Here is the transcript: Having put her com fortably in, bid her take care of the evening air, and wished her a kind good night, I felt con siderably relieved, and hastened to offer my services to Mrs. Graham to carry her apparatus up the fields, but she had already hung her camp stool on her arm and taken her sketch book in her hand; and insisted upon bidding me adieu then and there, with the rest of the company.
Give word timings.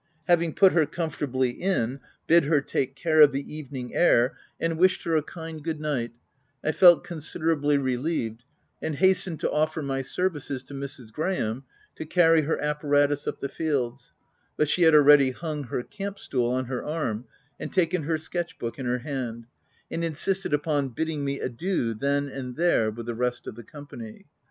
Having 0.27 0.55
put 0.55 0.71
her 0.71 0.87
com 0.87 1.11
fortably 1.11 1.51
in, 1.59 1.99
bid 2.25 2.45
her 2.45 2.59
take 2.59 2.95
care 2.95 3.21
of 3.21 3.31
the 3.31 3.55
evening 3.55 3.93
air, 3.93 4.35
and 4.59 4.79
wished 4.79 5.03
her 5.03 5.15
a 5.15 5.21
kind 5.21 5.63
good 5.63 5.79
night, 5.79 6.11
I 6.63 6.71
felt 6.71 7.03
con 7.03 7.19
siderably 7.19 7.79
relieved, 7.79 8.43
and 8.81 8.95
hastened 8.95 9.39
to 9.41 9.51
offer 9.51 9.83
my 9.83 10.01
services 10.01 10.63
to 10.63 10.73
Mrs. 10.73 11.13
Graham 11.13 11.65
to 11.97 12.07
carry 12.07 12.41
her 12.41 12.59
apparatus 12.59 13.27
up 13.27 13.41
the 13.41 13.47
fields, 13.47 14.11
but 14.57 14.67
she 14.67 14.81
had 14.81 14.95
already 14.95 15.29
hung 15.29 15.65
her 15.65 15.83
camp 15.83 16.17
stool 16.17 16.49
on 16.49 16.65
her 16.65 16.83
arm 16.83 17.25
and 17.59 17.71
taken 17.71 18.01
her 18.01 18.17
sketch 18.17 18.57
book 18.57 18.79
in 18.79 18.87
her 18.87 18.97
hand; 19.05 19.45
and 19.91 20.03
insisted 20.03 20.51
upon 20.51 20.89
bidding 20.89 21.23
me 21.23 21.39
adieu 21.39 21.93
then 21.93 22.27
and 22.27 22.55
there, 22.55 22.89
with 22.89 23.05
the 23.05 23.13
rest 23.13 23.45
of 23.45 23.53
the 23.53 23.63
company. 23.63 24.25